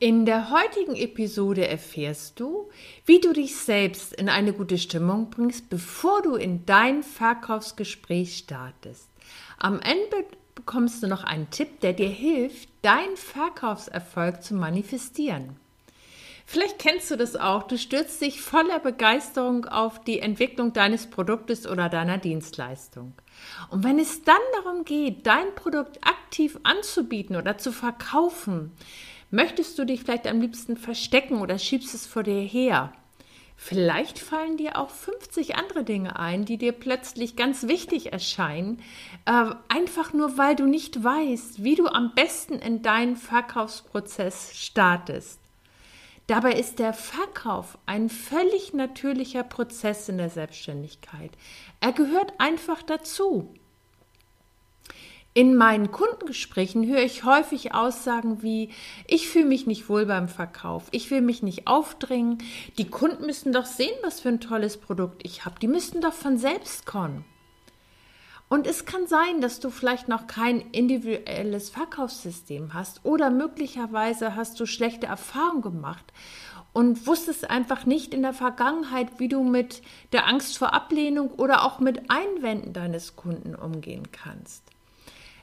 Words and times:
In 0.00 0.26
der 0.26 0.50
heutigen 0.50 0.94
Episode 0.94 1.66
erfährst 1.66 2.38
du, 2.38 2.70
wie 3.04 3.20
du 3.20 3.32
dich 3.32 3.56
selbst 3.56 4.12
in 4.12 4.28
eine 4.28 4.52
gute 4.52 4.78
Stimmung 4.78 5.28
bringst, 5.28 5.68
bevor 5.70 6.22
du 6.22 6.36
in 6.36 6.64
dein 6.66 7.02
Verkaufsgespräch 7.02 8.36
startest. 8.36 9.08
Am 9.58 9.80
Ende 9.80 10.24
bekommst 10.54 11.02
du 11.02 11.08
noch 11.08 11.24
einen 11.24 11.50
Tipp, 11.50 11.80
der 11.80 11.94
dir 11.94 12.08
hilft, 12.08 12.68
deinen 12.82 13.16
Verkaufserfolg 13.16 14.44
zu 14.44 14.54
manifestieren. 14.54 15.56
Vielleicht 16.46 16.78
kennst 16.78 17.10
du 17.10 17.16
das 17.16 17.34
auch. 17.34 17.64
Du 17.64 17.76
stürzt 17.76 18.22
dich 18.22 18.40
voller 18.40 18.78
Begeisterung 18.78 19.64
auf 19.64 20.00
die 20.04 20.20
Entwicklung 20.20 20.72
deines 20.72 21.08
Produktes 21.08 21.66
oder 21.66 21.88
deiner 21.88 22.18
Dienstleistung. 22.18 23.14
Und 23.70 23.82
wenn 23.82 23.98
es 23.98 24.22
dann 24.22 24.36
darum 24.62 24.84
geht, 24.84 25.26
dein 25.26 25.54
Produkt 25.56 25.98
aktiv 26.06 26.56
anzubieten 26.62 27.34
oder 27.34 27.58
zu 27.58 27.72
verkaufen, 27.72 28.72
Möchtest 29.30 29.78
du 29.78 29.84
dich 29.84 30.02
vielleicht 30.02 30.26
am 30.26 30.40
liebsten 30.40 30.76
verstecken 30.76 31.40
oder 31.40 31.58
schiebst 31.58 31.94
es 31.94 32.06
vor 32.06 32.22
dir 32.22 32.40
her? 32.40 32.92
Vielleicht 33.60 34.20
fallen 34.20 34.56
dir 34.56 34.78
auch 34.78 34.88
50 34.88 35.56
andere 35.56 35.82
Dinge 35.82 36.16
ein, 36.16 36.44
die 36.44 36.58
dir 36.58 36.72
plötzlich 36.72 37.34
ganz 37.34 37.66
wichtig 37.66 38.12
erscheinen, 38.12 38.80
äh, 39.26 39.50
einfach 39.68 40.12
nur 40.12 40.38
weil 40.38 40.54
du 40.54 40.66
nicht 40.66 41.02
weißt, 41.02 41.64
wie 41.64 41.74
du 41.74 41.88
am 41.88 42.14
besten 42.14 42.54
in 42.54 42.82
deinen 42.82 43.16
Verkaufsprozess 43.16 44.56
startest. 44.56 45.40
Dabei 46.28 46.52
ist 46.52 46.78
der 46.78 46.92
Verkauf 46.92 47.78
ein 47.84 48.10
völlig 48.10 48.74
natürlicher 48.74 49.42
Prozess 49.42 50.08
in 50.08 50.18
der 50.18 50.30
Selbstständigkeit. 50.30 51.32
Er 51.80 51.92
gehört 51.92 52.34
einfach 52.38 52.82
dazu. 52.82 53.54
In 55.38 55.54
meinen 55.54 55.92
Kundengesprächen 55.92 56.84
höre 56.88 57.04
ich 57.04 57.22
häufig 57.22 57.72
Aussagen 57.72 58.42
wie, 58.42 58.70
ich 59.06 59.28
fühle 59.28 59.44
mich 59.44 59.68
nicht 59.68 59.88
wohl 59.88 60.04
beim 60.04 60.26
Verkauf, 60.26 60.88
ich 60.90 61.12
will 61.12 61.20
mich 61.20 61.44
nicht 61.44 61.68
aufdringen, 61.68 62.38
die 62.76 62.90
Kunden 62.90 63.24
müssen 63.24 63.52
doch 63.52 63.64
sehen, 63.64 63.94
was 64.02 64.18
für 64.18 64.30
ein 64.30 64.40
tolles 64.40 64.78
Produkt 64.78 65.24
ich 65.24 65.44
habe, 65.44 65.60
die 65.60 65.68
müssten 65.68 66.00
doch 66.00 66.12
von 66.12 66.38
selbst 66.38 66.86
kommen. 66.86 67.24
Und 68.48 68.66
es 68.66 68.84
kann 68.84 69.06
sein, 69.06 69.40
dass 69.40 69.60
du 69.60 69.70
vielleicht 69.70 70.08
noch 70.08 70.26
kein 70.26 70.60
individuelles 70.72 71.70
Verkaufssystem 71.70 72.74
hast 72.74 73.04
oder 73.04 73.30
möglicherweise 73.30 74.34
hast 74.34 74.58
du 74.58 74.66
schlechte 74.66 75.06
Erfahrungen 75.06 75.62
gemacht 75.62 76.12
und 76.72 77.06
wusstest 77.06 77.48
einfach 77.48 77.86
nicht 77.86 78.12
in 78.12 78.22
der 78.22 78.34
Vergangenheit, 78.34 79.20
wie 79.20 79.28
du 79.28 79.44
mit 79.44 79.82
der 80.10 80.26
Angst 80.26 80.58
vor 80.58 80.74
Ablehnung 80.74 81.30
oder 81.30 81.62
auch 81.62 81.78
mit 81.78 82.10
Einwänden 82.10 82.72
deines 82.72 83.14
Kunden 83.14 83.54
umgehen 83.54 84.10
kannst. 84.10 84.64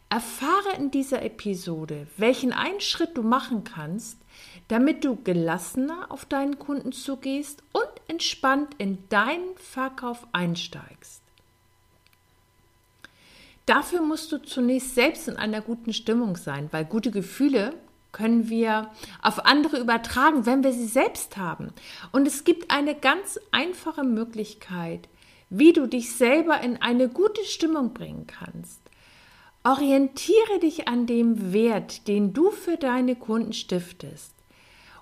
Erfahre 0.09 0.75
in 0.77 0.91
dieser 0.91 1.23
Episode, 1.23 2.07
welchen 2.17 2.53
einen 2.53 2.79
Schritt 2.79 3.17
du 3.17 3.23
machen 3.23 3.63
kannst, 3.63 4.19
damit 4.67 5.03
du 5.03 5.15
gelassener 5.15 6.11
auf 6.11 6.25
deinen 6.25 6.59
Kunden 6.59 6.91
zugehst 6.91 7.63
und 7.73 7.89
entspannt 8.07 8.75
in 8.77 9.07
deinen 9.09 9.57
Verkauf 9.57 10.27
einsteigst. 10.31 11.21
Dafür 13.65 14.01
musst 14.01 14.31
du 14.31 14.37
zunächst 14.37 14.93
selbst 14.93 15.27
in 15.27 15.37
einer 15.37 15.61
guten 15.61 15.91
Stimmung 15.91 16.37
sein, 16.37 16.67
weil 16.71 16.85
gute 16.85 17.09
Gefühle 17.09 17.73
können 18.11 18.47
wir 18.47 18.91
auf 19.21 19.45
andere 19.45 19.79
übertragen, 19.79 20.45
wenn 20.45 20.63
wir 20.63 20.71
sie 20.71 20.87
selbst 20.87 21.35
haben. 21.35 21.73
Und 22.11 22.27
es 22.27 22.43
gibt 22.43 22.71
eine 22.71 22.95
ganz 22.95 23.39
einfache 23.51 24.03
Möglichkeit, 24.03 25.09
wie 25.49 25.73
du 25.73 25.87
dich 25.87 26.15
selber 26.15 26.61
in 26.61 26.81
eine 26.81 27.09
gute 27.09 27.43
Stimmung 27.43 27.93
bringen 27.93 28.27
kannst. 28.27 28.84
Orientiere 29.65 30.59
dich 30.61 30.87
an 30.87 31.07
dem 31.07 31.51
Wert, 31.51 32.07
den 32.07 32.33
du 32.33 32.51
für 32.51 32.77
deine 32.77 33.15
Kunden 33.15 33.51
stiftest 33.51 34.35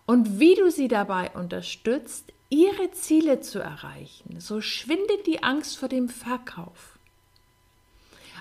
und 0.05 0.39
wie 0.39 0.55
du 0.55 0.71
sie 0.71 0.87
dabei 0.87 1.31
unterstützt, 1.31 2.31
ihre 2.47 2.91
Ziele 2.91 3.41
zu 3.41 3.59
erreichen. 3.59 4.39
So 4.39 4.61
schwindet 4.61 5.27
die 5.27 5.43
Angst 5.43 5.77
vor 5.77 5.89
dem 5.89 6.07
Verkauf. 6.07 6.97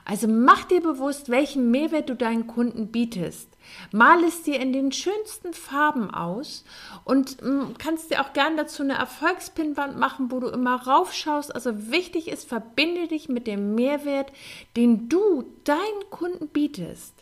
Also 0.04 0.26
mach 0.26 0.64
dir 0.64 0.80
bewusst, 0.80 1.28
welchen 1.28 1.70
Mehrwert 1.70 2.08
du 2.08 2.16
deinen 2.16 2.46
Kunden 2.46 2.88
bietest. 2.88 3.48
Mal 3.92 4.24
es 4.24 4.42
dir 4.42 4.58
in 4.58 4.72
den 4.72 4.90
schönsten 4.90 5.54
Farben 5.54 6.12
aus 6.12 6.64
und 7.04 7.40
mm, 7.40 7.74
kannst 7.78 8.10
dir 8.10 8.20
auch 8.20 8.32
gern 8.32 8.56
dazu 8.56 8.82
eine 8.82 8.94
Erfolgspinwand 8.94 9.96
machen, 9.98 10.32
wo 10.32 10.40
du 10.40 10.48
immer 10.48 10.82
raufschaust. 10.82 11.54
Also 11.54 11.90
wichtig 11.90 12.28
ist, 12.28 12.48
verbinde 12.48 13.06
dich 13.06 13.28
mit 13.28 13.46
dem 13.46 13.74
Mehrwert, 13.74 14.32
den 14.76 15.08
du 15.08 15.44
deinen 15.64 16.10
Kunden 16.10 16.48
bietest. 16.48 17.14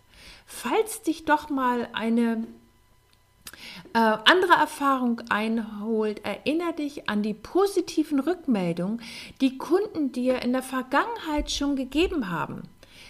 Falls 0.46 1.02
dich 1.02 1.26
doch 1.26 1.50
mal 1.50 1.88
eine 1.92 2.46
äh, 3.92 3.98
andere 3.98 4.54
Erfahrung 4.58 5.22
einholt, 5.28 6.24
erinnere 6.24 6.74
dich 6.74 7.08
an 7.08 7.22
die 7.22 7.34
positiven 7.34 8.20
Rückmeldungen, 8.20 9.00
die 9.40 9.58
Kunden 9.58 10.12
dir 10.12 10.42
in 10.42 10.52
der 10.52 10.62
Vergangenheit 10.62 11.50
schon 11.50 11.76
gegeben 11.76 12.30
haben. 12.30 12.62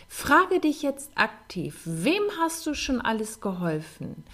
Frage 0.09 0.61
dich 0.61 0.83
jetzt 0.83 1.11
aktiv, 1.15 1.81
wem 1.85 2.23
hast 2.39 2.67
du 2.67 2.75
schon 2.75 3.01
alles 3.01 3.41
geholfen? 3.41 4.25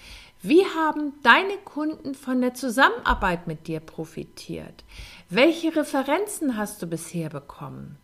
Wie 0.42 0.64
haben 0.64 1.14
deine 1.22 1.56
Kunden 1.58 2.14
von 2.14 2.40
der 2.40 2.54
Zusammenarbeit 2.54 3.46
mit 3.46 3.66
dir 3.66 3.80
profitiert? 3.80 4.84
Welche 5.28 5.74
Referenzen 5.74 6.56
hast 6.56 6.80
du 6.82 6.86
bisher 6.86 7.30
bekommen? 7.30 7.98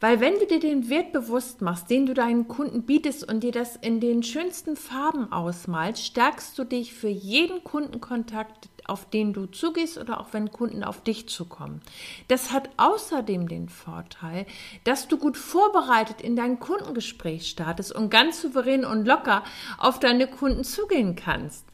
Weil 0.00 0.20
wenn 0.20 0.38
du 0.38 0.46
dir 0.46 0.60
den 0.60 0.88
Wert 0.88 1.12
bewusst 1.12 1.60
machst, 1.60 1.90
den 1.90 2.06
du 2.06 2.14
deinen 2.14 2.48
Kunden 2.48 2.82
bietest 2.84 3.28
und 3.28 3.40
dir 3.40 3.52
das 3.52 3.76
in 3.76 4.00
den 4.00 4.22
schönsten 4.22 4.74
Farben 4.76 5.30
ausmalst, 5.30 6.04
stärkst 6.04 6.58
du 6.58 6.64
dich 6.64 6.94
für 6.94 7.08
jeden 7.08 7.62
Kundenkontakt, 7.64 8.70
auf 8.86 9.08
den 9.10 9.34
du 9.34 9.46
zugehst 9.46 9.98
oder 9.98 10.18
auch 10.20 10.28
wenn 10.32 10.50
Kunden 10.50 10.84
auf 10.84 11.02
dich 11.02 11.28
zukommen. 11.28 11.82
Das 12.28 12.50
hat 12.50 12.70
außerdem 12.78 13.46
den 13.46 13.68
Vorteil, 13.68 14.46
dass 14.84 15.06
du 15.06 15.18
gut 15.18 15.36
vorbereitet 15.36 16.22
in 16.22 16.34
dein 16.34 16.58
Kundengespräch 16.58 17.48
startest 17.48 17.94
und 17.94 18.10
ganz 18.10 18.40
souverän 18.40 18.86
und 18.86 19.06
locker 19.06 19.44
auf 19.78 20.00
deine 20.00 20.26
Kunden 20.26 20.64
zugehen 20.64 21.14
kannst. 21.14 21.69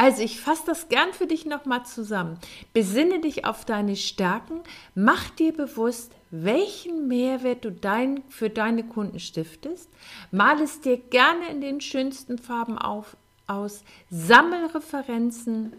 Also 0.00 0.22
ich 0.22 0.40
fasse 0.40 0.62
das 0.64 0.88
gern 0.88 1.12
für 1.12 1.26
dich 1.26 1.44
nochmal 1.44 1.84
zusammen. 1.84 2.38
Besinne 2.72 3.20
dich 3.20 3.44
auf 3.44 3.66
deine 3.66 3.96
Stärken, 3.96 4.62
mach 4.94 5.28
dir 5.28 5.52
bewusst, 5.52 6.12
welchen 6.30 7.06
Mehrwert 7.06 7.66
du 7.66 7.70
dein, 7.70 8.22
für 8.30 8.48
deine 8.48 8.82
Kunden 8.82 9.20
stiftest, 9.20 9.90
mal 10.30 10.58
es 10.62 10.80
dir 10.80 10.96
gerne 10.96 11.50
in 11.50 11.60
den 11.60 11.82
schönsten 11.82 12.38
Farben 12.38 12.78
auf, 12.78 13.14
aus, 13.46 13.84
sammel 14.08 14.68
Referenzen 14.68 15.74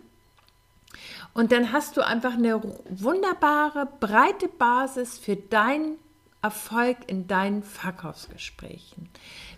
und 1.33 1.51
dann 1.51 1.71
hast 1.71 1.97
du 1.97 2.05
einfach 2.05 2.33
eine 2.33 2.61
wunderbare, 2.89 3.87
breite 3.99 4.49
Basis 4.49 5.17
für 5.17 5.35
deinen 5.35 5.97
Erfolg 6.43 6.97
in 7.07 7.27
deinen 7.27 7.63
Verkaufsgesprächen. 7.63 9.09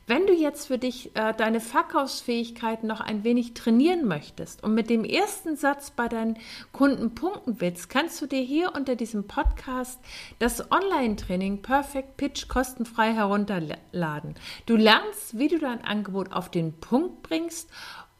Wenn 0.06 0.28
du 0.28 0.34
jetzt 0.34 0.68
für 0.68 0.78
dich 0.78 1.16
äh, 1.16 1.34
deine 1.34 1.62
Verkaufsfähigkeit 1.62 2.84
noch 2.84 3.00
ein 3.00 3.24
wenig 3.24 3.54
trainieren 3.54 4.06
möchtest 4.06 4.62
und 4.62 4.74
mit 4.74 4.90
dem 4.90 5.06
ersten 5.06 5.56
Satz 5.56 5.92
bei 5.92 6.10
deinen 6.10 6.38
Kunden 6.74 7.16
punkten 7.16 7.62
willst, 7.62 7.88
kannst 7.88 8.22
du 8.22 8.26
dir 8.26 8.42
hier 8.42 8.74
unter 8.76 8.98
diesem 8.98 9.28
Podcast 9.28 10.02
das 10.40 10.70
Online-Training 10.74 11.62
Perfect 11.62 12.18
Pitch 12.18 12.50
kostenfrei 12.50 13.14
herunterladen. 13.14 14.36
Du 14.66 14.76
lernst, 14.76 15.40
wie 15.40 15.48
du 15.48 15.58
dein 15.58 15.86
Angebot 15.86 16.34
auf 16.34 16.52
den 16.52 16.74
Punkt 16.82 17.24
bringst 17.24 17.70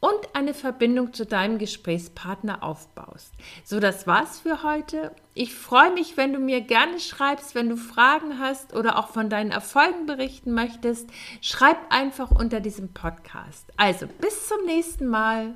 und 0.04 0.36
eine 0.36 0.54
Verbindung 0.54 1.14
zu 1.14 1.26
deinem 1.26 1.58
Gesprächspartner 1.58 2.62
aufbaust. 2.62 3.32
So, 3.64 3.80
das 3.80 4.06
war's 4.06 4.42
für 4.42 4.62
heute. 4.62 5.16
Ich 5.34 5.56
freue 5.56 5.94
mich, 5.94 6.18
wenn 6.18 6.34
du 6.34 6.40
mir 6.40 6.60
gerne 6.60 7.00
schreibst, 7.00 7.56
wenn 7.56 7.70
du 7.70 7.78
Fragen 7.78 8.38
hast 8.38 8.76
oder 8.76 9.00
auch 9.00 9.08
von 9.08 9.30
deinen 9.30 9.52
Erfolgen 9.52 10.06
berichten 10.06 10.52
möchtest. 10.52 11.10
Schreib 11.40 11.78
einfach 11.90 12.32
unter 12.32 12.60
diesem 12.60 12.92
Podcast. 12.94 13.72
Also, 13.78 14.08
bis 14.20 14.50
zum 14.50 14.66
nächsten 14.66 15.08
Mal. 15.08 15.56